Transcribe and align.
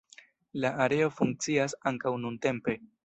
La 0.63 0.71
areo 0.85 1.11
funkcias 1.19 1.77
ankaŭ 1.93 2.15
nuntempe. 2.25 2.77